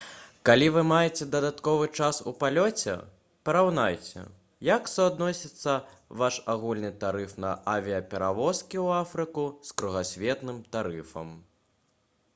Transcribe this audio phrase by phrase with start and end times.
[0.49, 2.93] калі вы маеце дадатковы час у палёце
[3.49, 4.23] параўнайце
[4.69, 5.75] як суадносіцца
[6.23, 11.31] ваш агульны тарыф на авіяперавозкі ў афрыку з кругасветным тарыфам